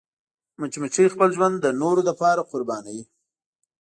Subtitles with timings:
[0.59, 3.03] مچمچۍ خپل ژوند د نورو لپاره قربانوي